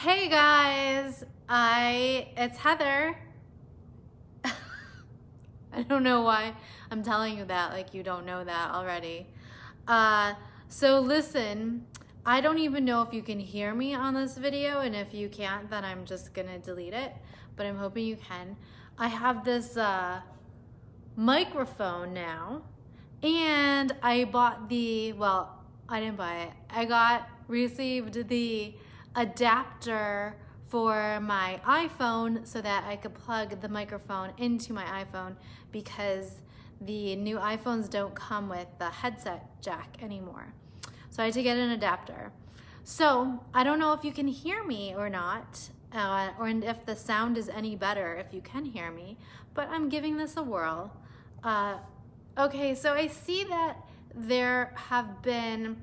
[0.00, 3.16] Hey guys, I it's Heather.
[4.44, 6.52] I don't know why
[6.90, 9.26] I'm telling you that like you don't know that already.
[9.88, 10.34] Uh,
[10.68, 11.86] so listen,
[12.26, 15.30] I don't even know if you can hear me on this video and if you
[15.30, 17.14] can't then I'm just gonna delete it,
[17.56, 18.54] but I'm hoping you can.
[18.98, 20.20] I have this uh,
[21.16, 22.64] microphone now
[23.22, 26.52] and I bought the, well, I didn't buy it.
[26.68, 28.74] I got, received the
[29.16, 30.36] adapter
[30.68, 35.36] for my iPhone so that I could plug the microphone into my iPhone
[35.72, 36.42] because
[36.80, 40.52] the new iPhones don't come with the headset jack anymore.
[41.10, 42.30] So I had to get an adapter.
[42.84, 46.94] So I don't know if you can hear me or not, uh, or if the
[46.94, 49.16] sound is any better if you can hear me,
[49.54, 50.92] but I'm giving this a whirl.
[51.42, 51.78] Uh,
[52.36, 53.76] okay, so I see that
[54.14, 55.82] there have been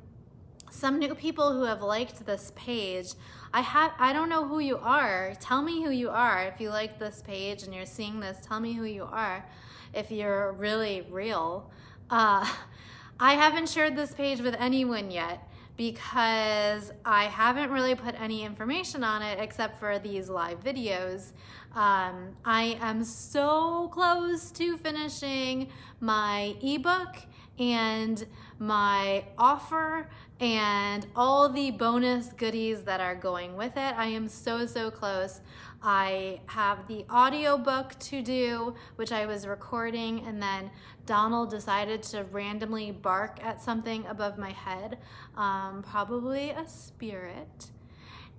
[0.74, 3.14] some new people who have liked this page.
[3.54, 5.34] I have I don't know who you are.
[5.40, 6.44] Tell me who you are.
[6.44, 9.46] If you like this page and you're seeing this, tell me who you are.
[9.94, 11.72] If you're really real.
[12.10, 12.46] Uh,
[13.20, 19.04] I haven't shared this page with anyone yet because I haven't really put any information
[19.04, 21.32] on it except for these live videos.
[21.76, 27.16] Um, I am so close to finishing my ebook
[27.60, 28.26] and
[28.60, 30.10] my offer
[30.40, 33.96] and all the bonus goodies that are going with it.
[33.96, 35.42] I am so, so close.
[35.82, 40.72] I have the audiobook to do, which I was recording, and then
[41.06, 44.98] Donald decided to randomly bark at something above my head,
[45.36, 47.72] um, probably a spirit.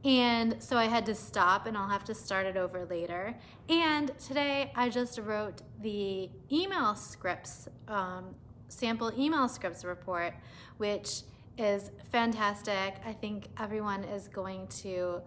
[0.04, 3.34] And so I had to stop and I'll have to start it over later.
[3.70, 8.34] And today I just wrote the email scripts um,
[8.68, 10.34] sample email scripts report,
[10.78, 11.22] which
[11.58, 12.96] is fantastic.
[13.04, 15.20] I think everyone is going to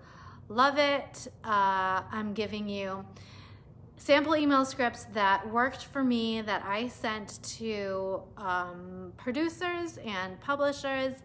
[0.50, 1.28] love it.
[1.44, 3.06] Uh, I'm giving you
[3.98, 11.16] sample email scripts that worked for me that I sent to um, producers and publishers,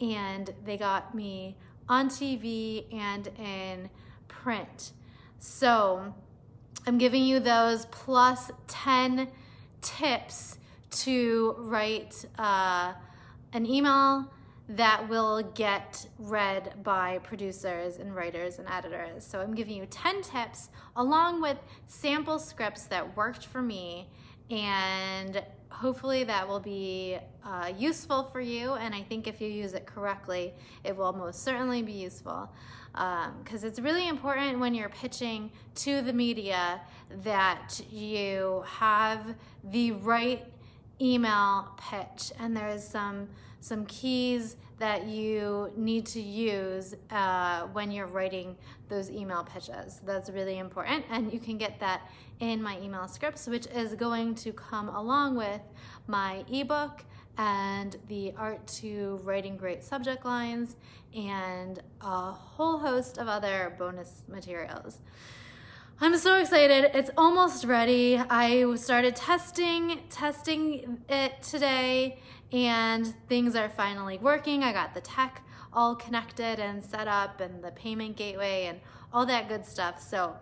[0.00, 1.56] and they got me
[1.88, 3.90] on TV and in
[4.28, 4.92] print.
[5.38, 6.14] So
[6.86, 9.28] I'm giving you those plus 10
[9.82, 10.58] tips
[10.94, 12.92] to write uh,
[13.52, 14.30] an email
[14.68, 19.24] that will get read by producers and writers and editors.
[19.24, 24.08] So I'm giving you 10 tips along with sample scripts that worked for me
[24.50, 29.74] and hopefully that will be uh, useful for you and I think if you use
[29.74, 32.48] it correctly it will most certainly be useful
[32.92, 36.80] because um, it's really important when you're pitching to the media
[37.24, 39.34] that you have
[39.64, 40.44] the right
[41.00, 43.28] email pitch and there's some
[43.60, 48.54] some keys that you need to use uh, when you're writing
[48.90, 50.02] those email pitches.
[50.04, 52.02] That's really important and you can get that
[52.40, 55.62] in my email scripts which is going to come along with
[56.06, 57.04] my ebook
[57.36, 60.76] and the art to writing great subject lines
[61.14, 65.00] and a whole host of other bonus materials.
[66.00, 66.90] I'm so excited.
[66.92, 68.18] It's almost ready.
[68.18, 72.18] I started testing, testing it today
[72.52, 74.64] and things are finally working.
[74.64, 78.80] I got the tech all connected and set up and the payment gateway and
[79.12, 80.02] all that good stuff.
[80.02, 80.34] So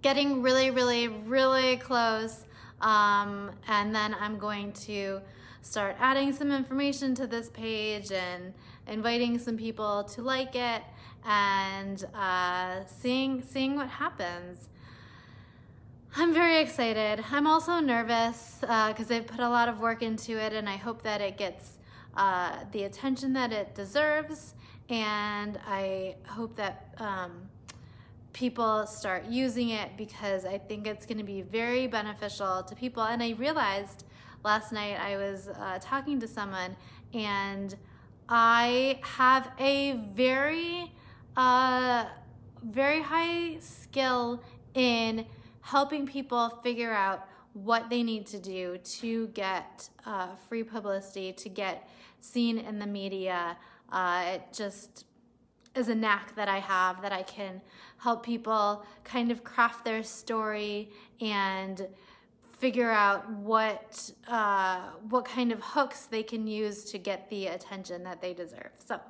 [0.00, 2.46] getting really, really, really close.
[2.80, 5.20] Um, and then I'm going to
[5.60, 8.54] start adding some information to this page and
[8.86, 10.82] inviting some people to like it
[11.24, 14.68] and uh, seeing, seeing what happens.
[16.14, 17.24] I'm very excited.
[17.30, 20.76] I'm also nervous because uh, I've put a lot of work into it and I
[20.76, 21.78] hope that it gets
[22.16, 24.54] uh, the attention that it deserves
[24.90, 27.48] and I hope that um,
[28.32, 33.02] people start using it because I think it's going to be very beneficial to people.
[33.02, 34.04] And I realized
[34.44, 36.76] last night I was uh, talking to someone
[37.14, 37.74] and
[38.28, 40.92] I have a very
[41.36, 42.06] uh,
[42.64, 44.42] very high skill
[44.74, 45.26] in
[45.60, 51.48] helping people figure out what they need to do to get uh, free publicity, to
[51.48, 51.88] get
[52.20, 53.56] seen in the media.
[53.90, 55.04] Uh, it just
[55.74, 57.60] is a knack that I have that I can
[57.98, 60.90] help people kind of craft their story
[61.20, 61.86] and
[62.58, 68.04] figure out what uh, what kind of hooks they can use to get the attention
[68.04, 68.70] that they deserve.
[68.78, 69.00] So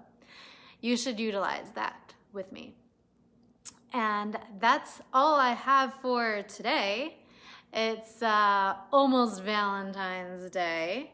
[0.82, 2.74] you should utilize that with me.
[3.94, 7.18] And that's all I have for today.
[7.72, 11.12] It's uh, almost Valentine's Day.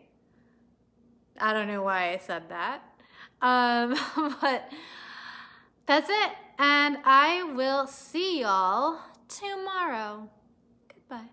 [1.40, 2.82] I don't know why I said that.
[3.40, 3.96] Um,
[4.40, 4.68] but
[5.86, 6.32] that's it.
[6.58, 8.98] And I will see y'all
[9.28, 10.28] tomorrow.
[10.88, 11.28] Goodbye.